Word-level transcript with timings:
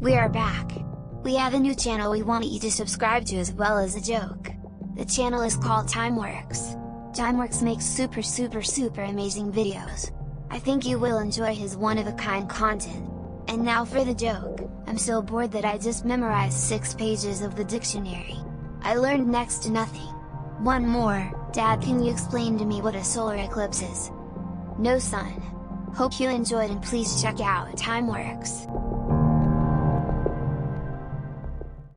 We 0.00 0.14
are 0.14 0.30
back! 0.30 0.72
We 1.24 1.34
have 1.34 1.52
a 1.52 1.60
new 1.60 1.74
channel 1.74 2.10
we 2.10 2.22
want 2.22 2.46
you 2.46 2.58
to 2.60 2.70
subscribe 2.70 3.26
to 3.26 3.36
as 3.36 3.52
well 3.52 3.76
as 3.76 3.96
a 3.96 4.00
joke. 4.00 4.48
The 4.96 5.04
channel 5.04 5.42
is 5.42 5.56
called 5.56 5.88
Timeworks. 5.88 6.74
Timeworks 7.14 7.62
makes 7.62 7.84
super 7.84 8.22
super 8.22 8.62
super 8.62 9.02
amazing 9.02 9.52
videos. 9.52 10.10
I 10.50 10.58
think 10.58 10.86
you 10.86 10.98
will 10.98 11.18
enjoy 11.18 11.54
his 11.54 11.76
one-of-a-kind 11.76 12.48
content. 12.48 13.10
And 13.48 13.62
now 13.62 13.84
for 13.84 14.02
the 14.02 14.14
joke, 14.14 14.70
I'm 14.86 14.96
so 14.96 15.20
bored 15.20 15.52
that 15.52 15.66
I 15.66 15.76
just 15.76 16.06
memorized 16.06 16.56
6 16.56 16.94
pages 16.94 17.42
of 17.42 17.54
the 17.54 17.64
dictionary. 17.64 18.38
I 18.80 18.94
learned 18.94 19.28
next 19.28 19.64
to 19.64 19.70
nothing. 19.70 20.14
One 20.64 20.86
more, 20.86 21.30
Dad 21.52 21.82
can 21.82 22.02
you 22.02 22.10
explain 22.10 22.56
to 22.56 22.64
me 22.64 22.80
what 22.80 22.94
a 22.94 23.04
solar 23.04 23.36
eclipse 23.36 23.82
is? 23.82 24.10
No 24.78 24.98
son. 24.98 25.42
Hope 25.94 26.18
you 26.18 26.30
enjoyed 26.30 26.70
and 26.70 26.82
please 26.82 27.20
check 27.20 27.38
out 27.40 27.76
Timeworks. 27.76 28.66